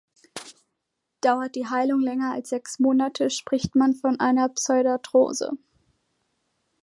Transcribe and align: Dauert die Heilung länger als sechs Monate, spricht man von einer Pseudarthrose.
Dauert 1.21 1.53
die 1.53 1.67
Heilung 1.69 1.99
länger 2.01 2.31
als 2.31 2.49
sechs 2.49 2.79
Monate, 2.79 3.29
spricht 3.29 3.75
man 3.75 3.93
von 3.93 4.19
einer 4.19 4.49
Pseudarthrose. 4.49 5.51